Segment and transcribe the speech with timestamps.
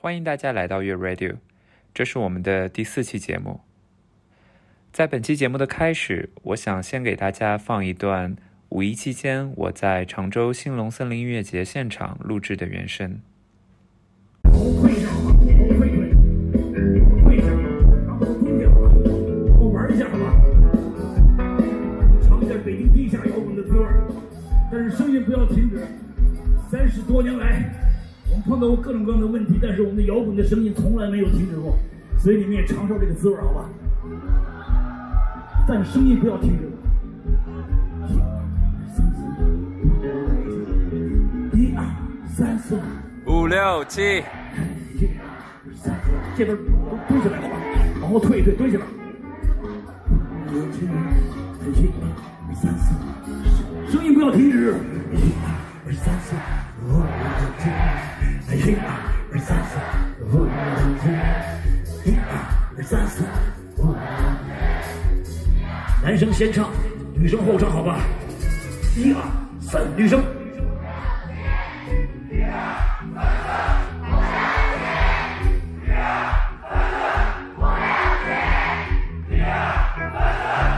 [0.00, 1.34] 欢迎大家来到月 Radio，
[1.92, 3.62] 这是我们的第四期节目。
[4.92, 8.36] 在本期节目的开始，我想先给大家放一段
[8.68, 13.18] 五一期间我在常州兴隆森林音乐节现场录制的原声。
[14.44, 15.08] 跪下，
[15.42, 15.88] 跪跪，
[17.24, 17.46] 跪下，
[18.06, 20.16] 然后蹲下，跟我玩一下吧？
[22.22, 24.06] 尝一下北京地下摇滚的滋味儿，
[24.70, 25.84] 但是声音不要停止。
[26.70, 27.68] 三十多年来，
[28.46, 31.76] 碰到过各种各样的问题，但是我们的摇滚的声音从来没有停止过，
[32.18, 33.68] 所以你们也尝受这个滋味儿好吧？
[35.66, 36.68] 但声音不要停止。
[41.56, 41.84] 一二
[42.26, 42.78] 三四。
[43.26, 44.22] 五六七，
[46.36, 46.56] 这边
[47.08, 47.54] 蹲下来好吧，
[48.00, 48.84] 往后退一退，蹲下来。
[53.90, 54.74] 声音不要停止。
[55.88, 56.36] 一二三四
[56.84, 57.08] 五六
[57.58, 57.64] 七，
[58.58, 59.78] 一二三四
[60.20, 60.52] 五六
[61.00, 61.08] 七，
[62.10, 63.24] 一二三四
[63.78, 63.98] 五六
[65.24, 65.26] 七。
[66.02, 66.68] 男生先唱，
[67.14, 68.00] 女生后唱，好吧？
[68.96, 69.22] 一二
[69.62, 70.22] 三，女生。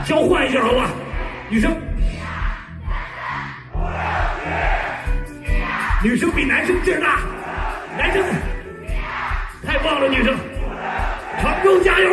[0.05, 0.89] 交换一下好吧，
[1.49, 1.75] 女生。
[6.03, 7.21] 女生比男生劲儿大，
[7.95, 8.23] 男生
[9.63, 10.35] 太棒了，女生，
[11.39, 12.09] 常州加油，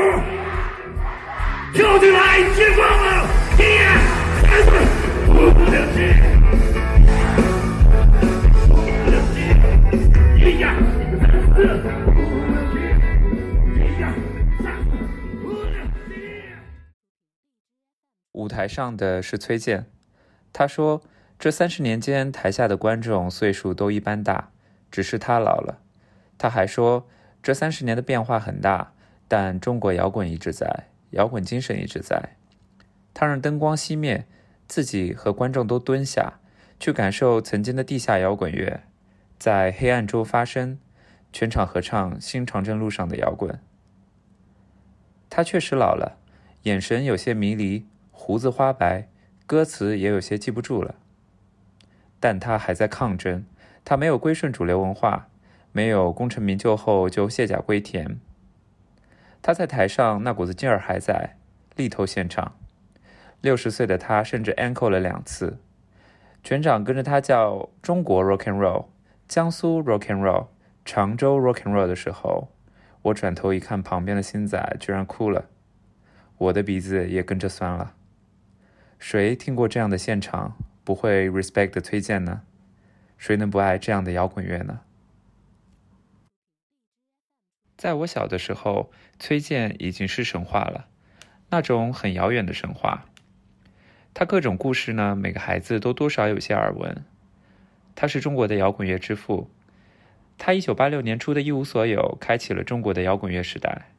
[1.73, 3.27] 跳起来，解放了，
[3.59, 5.97] 一二三四五六七，
[8.69, 8.77] 五
[9.09, 9.35] 六七，
[10.45, 10.67] 一二
[11.19, 11.65] 三四
[12.13, 12.77] 五六七，
[13.73, 14.05] 一二
[14.63, 14.87] 三四
[15.43, 16.13] 五六七。
[18.33, 19.87] 舞台上的是崔健，
[20.53, 21.01] 他说
[21.39, 24.51] ：“这三十年间，台下的观众岁数都一般大，
[24.91, 25.81] 只是他老了。”
[26.37, 27.07] 他还说
[27.43, 28.93] ：“这三十年的变化很大，
[29.29, 32.37] 但中国摇滚一直在，摇滚精神一直在。”
[33.15, 34.27] 他让灯光熄灭，
[34.67, 36.41] 自己和观众都蹲下，
[36.81, 38.83] 去感受曾经的地下摇滚乐，
[39.39, 40.79] 在黑暗中发声，
[41.33, 43.53] 全场合唱《新长征路上的摇滚》。
[45.31, 46.19] 他确实老了，
[46.63, 47.87] 眼神有些迷离。
[48.11, 49.09] 胡子花白，
[49.47, 50.97] 歌词也有些记不住了。
[52.21, 53.45] 但他还在抗争，
[53.85, 55.29] 他没有归顺主流文化，
[55.73, 58.19] 没有功成名就后就卸甲归田。
[59.41, 61.37] 他在台上那股子劲儿还在，
[61.77, 62.55] 力头现场。
[63.41, 65.59] 六十岁的他甚至 ankle 了两次，
[66.43, 68.87] 全场跟着他叫中国 rock and roll、
[69.29, 70.49] 江苏 rock and roll、
[70.85, 72.49] 常州 rock and roll 的时候，
[73.03, 75.45] 我转头一看，旁边的星仔居然哭了，
[76.37, 77.95] 我的鼻子也跟着酸了。
[78.99, 80.57] 谁听过这样的现场
[80.89, 82.41] 不会 respect 的崔健呢？
[83.19, 84.81] 谁能不爱这样的摇滚乐呢？
[87.77, 90.89] 在我小的时候，崔健已经是神话了，
[91.51, 93.05] 那种很遥远的神话。
[94.15, 97.05] 他各种故事呢，每个孩子都多少有些耳闻。
[97.95, 99.51] 他是中国的摇滚乐之父，
[100.39, 103.91] 他一九八六年初的一无所有，开启了中国的摇滚乐时代。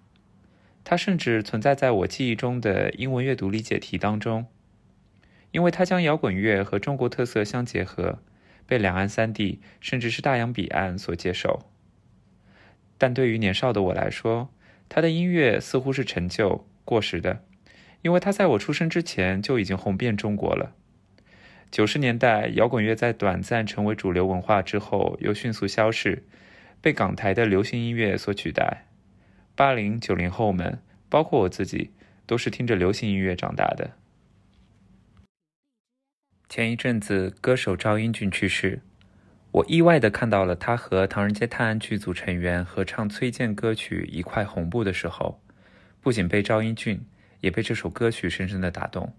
[0.84, 4.48] 他甚至存在在我记忆中的英文阅读理解题当中。
[5.52, 8.20] 因为他将摇滚乐和中国特色相结合，
[8.66, 11.72] 被两岸三地甚至是大洋彼岸所接受。
[12.98, 14.50] 但对于年少的我来说，
[14.88, 17.44] 他的音乐似乎是陈旧过时的，
[18.02, 20.76] 因为他在我出生之前就已经红遍中国了。
[21.72, 26.24] 九十年代，摇滚乐在短暂成为主流文化之后，又迅速消逝，
[26.82, 28.86] 被港台的流行音乐所取代。
[29.56, 30.80] 八零九零后们，
[31.10, 31.92] 包括我自己，
[32.26, 33.92] 都是听着流行音乐长大的。
[36.50, 38.82] 前一阵子，歌手赵英俊去世，
[39.52, 45.40] 我意外的看到了他和唐人街探案剧组成员合唱崔健歌曲《一块红布》的时候，
[46.02, 47.06] 不仅被赵英俊，
[47.42, 49.14] 也被这首歌曲深深的打动。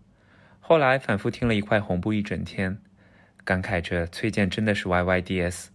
[0.59, 2.77] 后来反复听了一块红布一整天，
[3.45, 5.67] 感慨着崔健真的是 YYDS。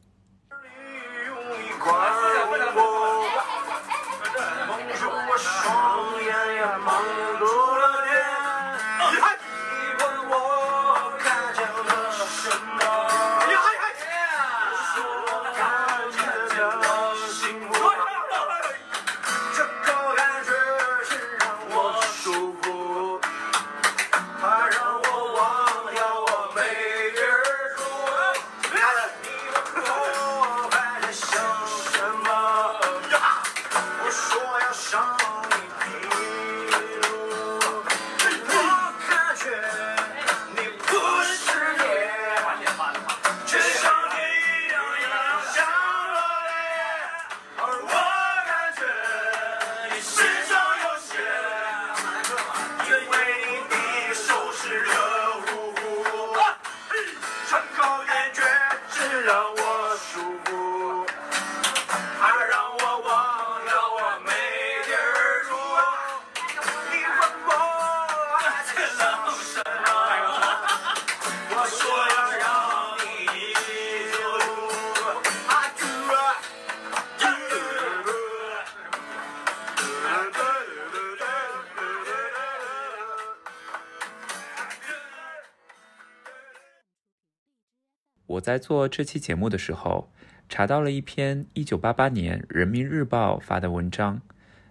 [88.27, 90.11] 我在做这期节目的时候，
[90.49, 94.19] 查到了一篇1988年《人民日报》发的文章，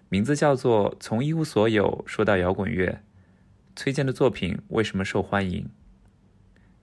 [0.07, 2.87] 名字叫做《从一无所有说到摇滚乐》。
[3.77, 5.69] 崔健的作品为什么受欢迎？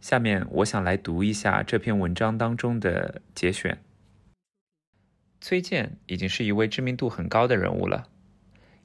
[0.02, 3.78] 下面我想来读一下这篇文章当中的节选。
[5.40, 8.08] 崔健已经是一位知名度很高的人物了，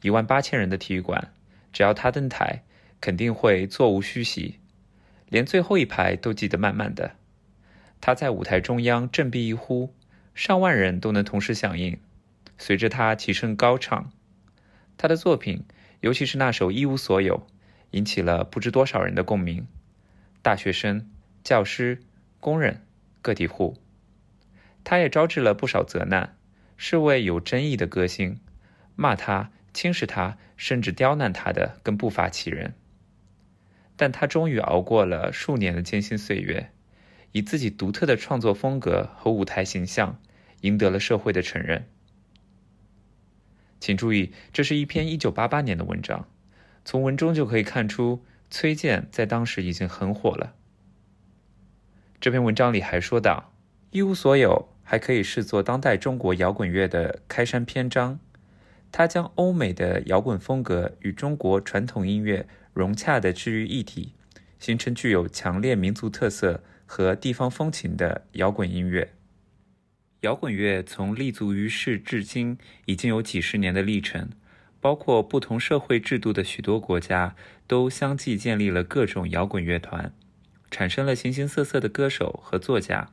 [0.01, 1.33] 一万八千人的体育馆，
[1.73, 2.63] 只要他登台，
[3.01, 4.57] 肯定会座无虚席，
[5.27, 7.11] 连最后一排都挤得满满的。
[7.99, 9.93] 他在舞台中央振臂一呼，
[10.33, 11.99] 上万人都能同时响应，
[12.57, 14.09] 随着他齐声高唱。
[14.95, 15.65] 他的作品，
[15.99, 17.35] 尤其是那首《一无所有》，
[17.91, 19.67] 引起了不知多少人的共鸣。
[20.41, 21.09] 大学生、
[21.43, 22.01] 教师、
[22.39, 22.85] 工人、
[23.21, 23.77] 个体户，
[24.83, 26.37] 他也招致了不少责难，
[26.77, 28.39] 是位有争议的歌星，
[28.95, 32.73] 骂他、轻视他，甚至刁难他的更不乏其人。
[33.95, 36.71] 但他终于熬过了数年的艰辛岁月。
[37.33, 40.19] 以自己独特的创作风格和舞台形象，
[40.61, 41.87] 赢得了社会的承认。
[43.79, 46.27] 请注意，这是一篇1988年的文章，
[46.87, 50.55] 从文中就可以看出，崔健在当时已经很火了。
[52.21, 53.51] 这篇文章里还说到，
[53.97, 58.21] 《一无所有》还可以视作当代中国摇滚乐的开山篇章，
[58.89, 64.13] 它将欧美的摇滚风格与中国传统音乐融洽地置于一体，
[64.57, 66.63] 形成具有强烈民族特色。
[66.89, 69.13] 和地方风情的摇滚音乐。
[70.21, 74.29] 摇滚乐从立足于世至今，已经有几十年的历程。
[74.79, 77.35] 包括不同社会制度的许多国家，
[77.65, 80.13] 都相继建立了各种摇滚乐团，
[80.69, 83.09] 产生了形形色色的歌手和作家。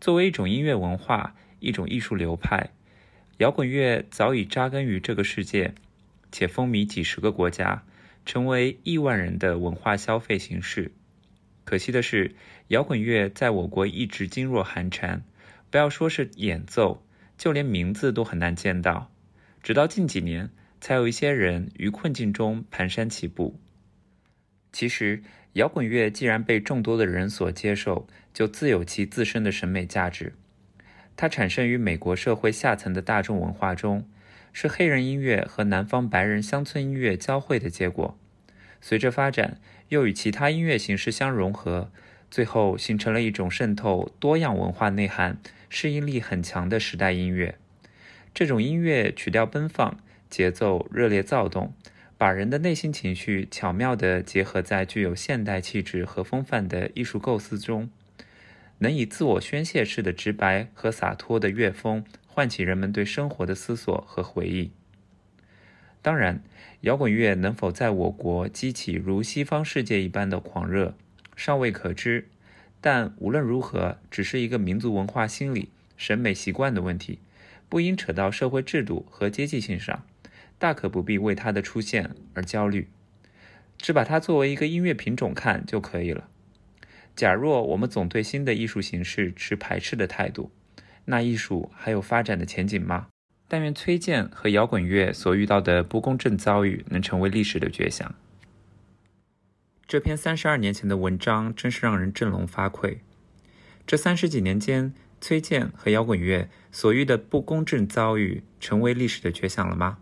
[0.00, 2.70] 作为一种音乐文化，一种艺术流派，
[3.38, 5.74] 摇滚乐早已扎根于这个世界，
[6.30, 7.84] 且风靡几十个国家，
[8.26, 10.92] 成为亿万人的文化消费形式。
[11.64, 12.34] 可惜的是，
[12.68, 15.22] 摇滚乐在我国一直噤若寒蝉，
[15.70, 17.04] 不要说是演奏，
[17.38, 19.10] 就连名字都很难见到。
[19.62, 20.50] 直到近几年，
[20.82, 23.56] 才有一些人于困境中蹒跚起步。
[24.72, 30.32] 其实，摇滚乐既然被众多的人所接受，就自有其自身的审美价值。
[31.14, 34.08] 它产生于美国社会下层的大众文化中，
[34.52, 38.18] 是黑人音乐和南方白人乡村音乐交汇的结果。
[38.80, 41.92] 随着发展，又与其他音乐形式相融合，
[42.28, 45.38] 最后形成了一种渗透多样文化内涵、
[45.70, 47.56] 适应力很强的时代音乐。
[48.34, 50.00] 这种音乐曲调奔放，
[50.32, 51.74] 节奏热烈躁动，
[52.16, 57.90] 把人的内心情绪巧妙地结合在具有现代气质和风范的艺术构思中，
[58.78, 64.70] 能以自我宣泄式的直白和洒脱的乐风，唤起人们对生活的思索和回忆。
[66.00, 66.42] 当然，
[66.80, 70.94] 摇滚乐能否在我国激起如西方世界一般的狂热，
[71.36, 72.28] 尚未可知。
[72.80, 77.18] 但无论如何，只是一个民族文化心理、审美习惯的问题，
[77.68, 80.04] 不应扯到社会制度和阶级性上，
[80.62, 82.88] 大可不必为它的出现而焦虑，
[83.76, 86.28] 只把它作为一个音乐品种看就可以了。
[87.16, 90.52] 假若我们总对新的艺术形式持排斥的态度，
[91.06, 93.08] 那艺术还有发展的前景吗？
[93.48, 98.14] 但愿崔健和摇滚乐所遇到的不公正遭遇能成为历史的绝响。
[99.88, 102.98] 这篇三十二年前的文章真是让人振聋发聩。
[103.84, 109.98] 这三十几年间，崔健和摇滚乐所遇的不公正遭遇成为历史的绝响了吗？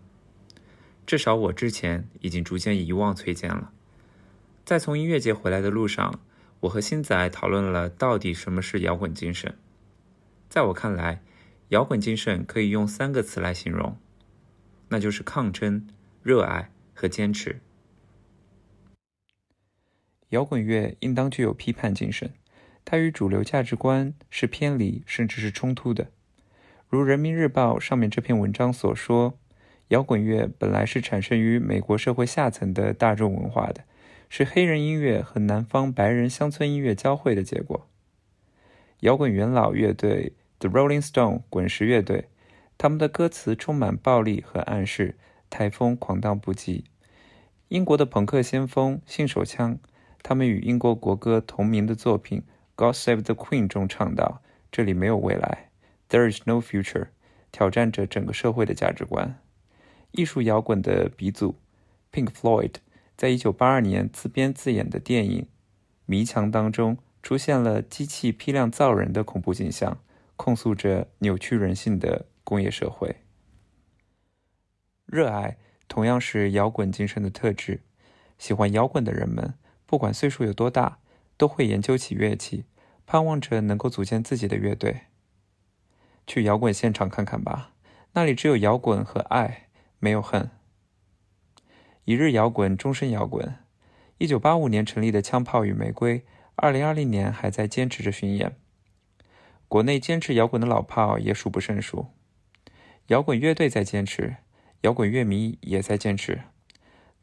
[1.05, 3.71] 至少我之前已经逐渐遗忘崔健了。
[4.63, 6.19] 在从音乐节回来的路上，
[6.61, 9.57] 我和新仔讨论了到底什么是摇滚精神。
[10.47, 11.21] 在我看来，
[11.69, 13.97] 摇滚精神可以用三个词来形容，
[14.89, 15.87] 那就是抗争、
[16.21, 17.61] 热爱和坚持。
[20.29, 22.33] 摇滚乐应当具有批判精神，
[22.85, 26.11] 它与主流价值观是偏离甚至是冲突的。
[26.87, 29.39] 如《人民日报》上面这篇文章所说，
[29.91, 33.83] 摇滚乐本来是产生于美国社会下层的大众文化的，
[34.29, 37.87] 是黑人音乐和南方白人乡村音乐交汇的结果。
[39.01, 40.33] 摇滚元老乐队。
[40.59, 42.25] The Rolling Stone 滚石乐队，
[42.77, 45.15] 他们的歌词充满暴力和暗示，
[45.49, 46.83] 台风狂荡不羁。
[47.69, 49.79] 英国的朋克先锋信手枪，
[50.21, 52.41] 他们与英国国歌同名的作品
[52.75, 55.71] 《God Save the Queen》中唱道：“这里没有未来
[56.07, 57.07] ，There is no future。”
[57.51, 59.40] 挑战着整个社会的价值观。
[60.11, 61.55] 艺术摇滚的鼻祖
[62.11, 62.75] Pink Floyd，
[63.17, 65.43] 在一九八二年自编自演的电影
[66.05, 69.99] 《迷墙》当中，出现了机器批量造人的恐怖景象。
[70.37, 73.17] 控诉着扭曲人性的工业社会。
[75.05, 77.81] 热爱同样是摇滚精神的特质。
[78.39, 79.53] 喜欢摇滚的人们，
[79.85, 80.97] 不管岁数有多大，
[81.37, 82.65] 都会研究起乐器，
[83.05, 85.01] 盼望着能够组建自己的乐队。
[86.25, 87.73] 去摇滚现场看看吧，
[88.13, 89.69] 那里只有摇滚和爱，
[90.01, 90.49] 没有恨。
[92.03, 93.55] 一日摇滚，终身摇滚。
[94.17, 98.57] 一九八五年成立的枪炮与玫瑰，二零二零年还在坚持着巡演。
[99.67, 102.07] 国内坚持摇滚的老炮也数不胜数。
[103.07, 104.37] 摇滚乐队在坚持，
[104.81, 106.41] 摇滚乐迷也在坚持。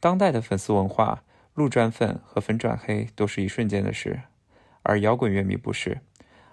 [0.01, 4.23] 当代的粉丝文化，路转粉和粉转黑都是一瞬间的事，
[4.83, 6.01] 而摇滚乐迷不是。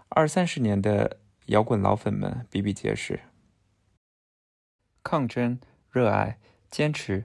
[0.09, 3.19] 二三十年的摇滚老粉们比比皆是。
[5.03, 5.59] 抗争、
[5.95, 6.37] 热爱、
[6.69, 7.23] 坚持，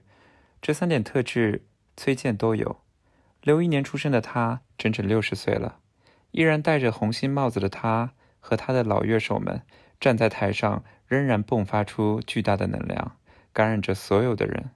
[0.61, 1.65] 这三点特质，
[1.97, 2.79] 崔健都有。
[3.41, 5.79] 六一年出生的他，整整六十岁了，
[6.31, 9.63] 依然戴着红心帽子的他，和他的老乐手们
[9.99, 10.85] 站在台上。
[11.05, 13.17] 仍然迸发出巨大的能量，
[13.51, 14.71] 感染着所有的人。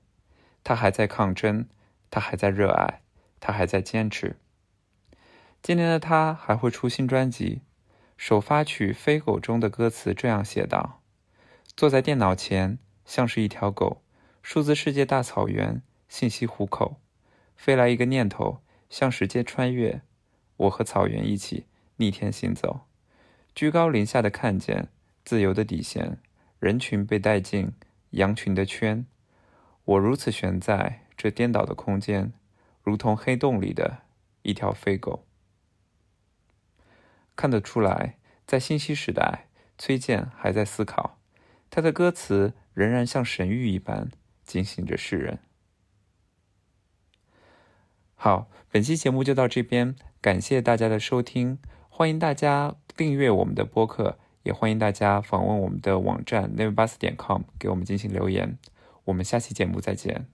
[0.65, 1.69] 他还在抗争，
[2.11, 3.03] 他还在热爱，
[3.39, 4.35] 他还在坚持。
[5.61, 7.61] 今年的他还会出新专辑。
[8.17, 11.01] 首发曲《飞狗》中的歌词这样写道
[11.77, 14.01] ：“坐在电脑前，像是一条狗。
[14.41, 16.99] 数字世界大草原，信息虎口，
[17.55, 20.01] 飞来一个念头，像时间穿越。
[20.57, 21.65] 我和草原一起
[21.97, 22.81] 逆天行走，
[23.53, 24.89] 居高临下的看见
[25.23, 26.17] 自由的底线。”
[26.57, 27.73] 人群被带进
[28.11, 29.05] 羊群的圈，
[29.83, 32.33] 我如此悬在这颠倒的空间，
[32.81, 34.03] 如同黑洞里的
[34.41, 35.27] 一条飞狗。
[37.35, 39.47] 看得出来，在信息时代，
[39.77, 41.19] 崔健还在思考，
[41.75, 44.09] 他的歌词仍然像神谕一般
[44.45, 45.39] 警醒着世人。
[48.13, 54.17] 好，本期节目就到这边，感谢大家的收听，欢迎大家订阅我们的播客。
[54.43, 58.57] 也欢迎大家访问我们的网站 n e v e r b u s 点 com 给我们进行留言。
[59.03, 60.27] 我们下期节目再见。